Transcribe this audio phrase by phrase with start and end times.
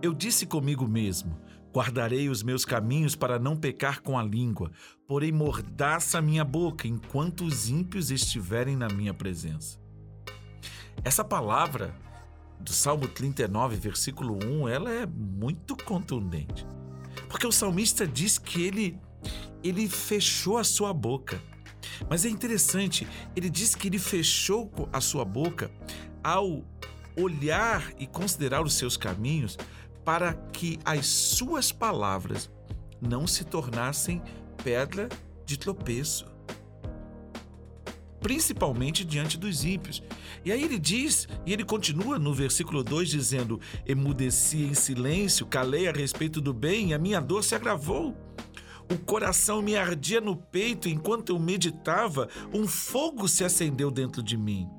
[0.00, 1.36] Eu disse comigo mesmo:
[1.74, 4.70] guardarei os meus caminhos para não pecar com a língua,
[5.06, 9.78] porém mordaça a minha boca enquanto os ímpios estiverem na minha presença.
[11.04, 11.94] Essa palavra
[12.60, 16.66] do Salmo 39, versículo 1, ela é muito contundente.
[17.28, 18.98] Porque o salmista diz que ele
[19.64, 21.42] ele fechou a sua boca.
[22.08, 25.70] Mas é interessante, ele diz que ele fechou a sua boca
[26.22, 26.64] ao
[27.16, 29.58] olhar e considerar os seus caminhos
[30.08, 32.50] para que as suas palavras
[32.98, 34.22] não se tornassem
[34.64, 35.06] pedra
[35.44, 36.24] de tropeço,
[38.18, 40.02] principalmente diante dos ímpios.
[40.42, 45.86] E aí ele diz, e ele continua no versículo 2 dizendo: Emudeci em silêncio, calei
[45.86, 48.16] a respeito do bem, e a minha dor se agravou.
[48.90, 54.38] O coração me ardia no peito enquanto eu meditava, um fogo se acendeu dentro de
[54.38, 54.77] mim.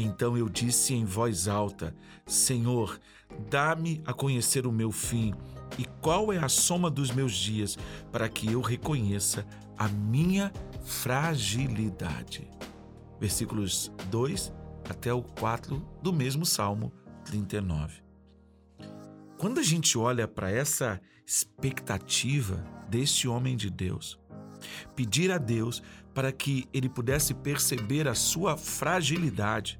[0.00, 1.94] Então eu disse em voz alta:
[2.26, 2.98] Senhor,
[3.50, 5.34] dá-me a conhecer o meu fim
[5.78, 7.76] e qual é a soma dos meus dias,
[8.10, 9.46] para que eu reconheça
[9.76, 10.52] a minha
[10.84, 12.48] fragilidade.
[13.20, 14.52] Versículos 2
[14.88, 16.92] até o 4 do mesmo Salmo
[17.24, 18.02] 39.
[19.36, 24.18] Quando a gente olha para essa expectativa deste homem de Deus,
[24.96, 25.82] pedir a Deus
[26.18, 29.78] para que ele pudesse perceber a sua fragilidade.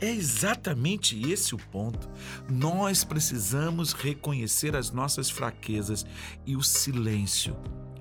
[0.00, 2.08] É exatamente esse o ponto.
[2.48, 6.06] Nós precisamos reconhecer as nossas fraquezas
[6.46, 7.56] e o silêncio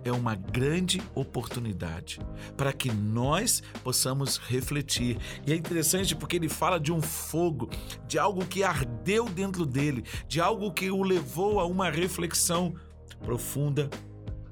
[0.06, 2.20] é uma grande oportunidade
[2.56, 5.18] para que nós possamos refletir.
[5.48, 7.68] E é interessante porque ele fala de um fogo,
[8.08, 12.76] de algo que ardeu dentro dele, de algo que o levou a uma reflexão
[13.26, 13.90] profunda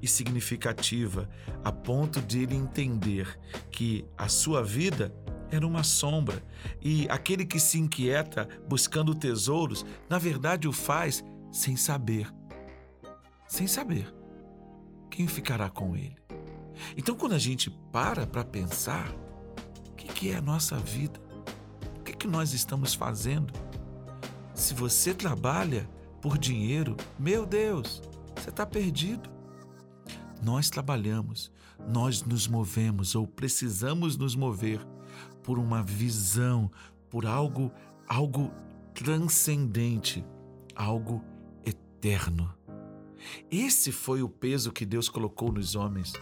[0.01, 1.29] e significativa,
[1.63, 3.39] a ponto de ele entender
[3.71, 5.13] que a sua vida
[5.49, 6.43] era uma sombra
[6.81, 12.31] e aquele que se inquieta buscando tesouros, na verdade o faz sem saber.
[13.47, 14.13] Sem saber
[15.17, 16.15] quem ficará com ele?
[16.95, 19.09] Então, quando a gente para para pensar,
[19.89, 21.19] o que, que é a nossa vida?
[21.99, 23.51] O que, que nós estamos fazendo?
[24.53, 25.89] Se você trabalha
[26.21, 27.99] por dinheiro, meu Deus,
[28.35, 29.36] você está perdido.
[30.41, 31.51] Nós trabalhamos,
[31.87, 34.85] nós nos movemos ou precisamos nos mover
[35.43, 36.71] por uma visão,
[37.09, 37.71] por algo,
[38.07, 38.51] algo
[38.93, 40.23] transcendente,
[40.75, 41.23] algo
[41.65, 42.53] eterno.
[43.49, 46.13] Esse foi o peso que Deus colocou nos homens.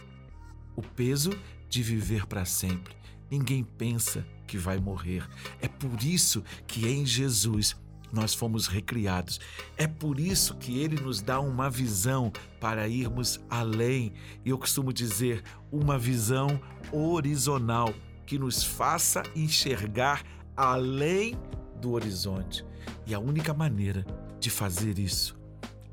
[0.74, 1.30] O peso
[1.68, 2.96] de viver para sempre.
[3.30, 5.28] Ninguém pensa que vai morrer.
[5.60, 7.76] É por isso que em Jesus
[8.12, 9.40] nós fomos recriados.
[9.76, 14.12] É por isso que ele nos dá uma visão para irmos além.
[14.44, 16.60] E eu costumo dizer, uma visão
[16.92, 17.92] horizontal
[18.24, 20.22] que nos faça enxergar
[20.56, 21.38] além
[21.80, 22.64] do horizonte.
[23.06, 24.04] E a única maneira
[24.40, 25.36] de fazer isso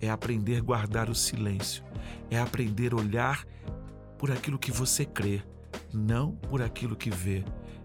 [0.02, 1.84] é aprender a guardar o silêncio,
[2.30, 3.46] é aprender a olhar
[4.18, 5.42] por aquilo que você crê,
[5.94, 7.44] não por aquilo que vê.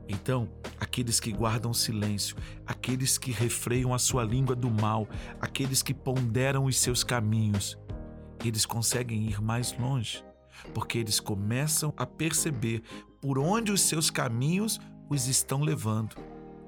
[0.09, 0.49] Então,
[0.99, 2.37] aqueles que guardam silêncio,
[2.67, 5.09] aqueles que refreiam a sua língua do mal,
[5.41, 7.79] aqueles que ponderam os seus caminhos,
[8.45, 10.25] eles conseguem ir mais longe,
[10.75, 12.83] porque eles começam a perceber
[13.21, 16.17] por onde os seus caminhos os estão levando.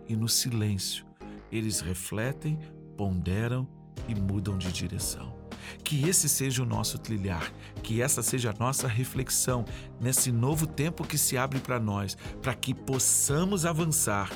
[0.08, 1.04] E no silêncio,
[1.50, 2.56] eles refletem,
[2.97, 3.66] ponderam
[4.06, 5.39] e mudam de direção.
[5.82, 9.65] Que esse seja o nosso trilhar, que essa seja a nossa reflexão
[10.00, 14.31] nesse novo tempo que se abre para nós, para que possamos avançar.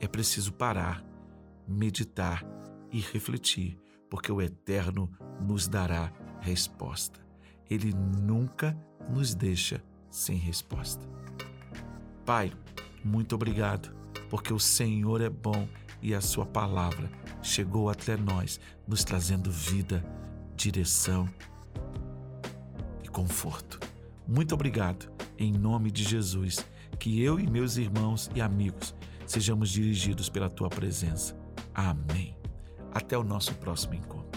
[0.00, 1.04] É preciso parar,
[1.66, 2.44] meditar
[2.92, 3.78] e refletir,
[4.08, 7.20] porque o Eterno nos dará resposta.
[7.68, 8.76] Ele nunca
[9.10, 11.06] nos deixa sem resposta.
[12.24, 12.52] Pai,
[13.04, 13.94] muito obrigado,
[14.28, 15.68] porque o Senhor é bom
[16.00, 17.10] e a Sua palavra
[17.42, 20.04] chegou até nós, nos trazendo vida,
[20.56, 21.28] direção
[23.02, 23.78] e conforto.
[24.26, 26.64] Muito obrigado, em nome de Jesus,
[26.98, 28.94] que eu e meus irmãos e amigos
[29.28, 31.36] sejamos dirigidos pela tua presença.
[31.74, 32.34] Amém.
[32.92, 34.27] Até o nosso próximo encontro.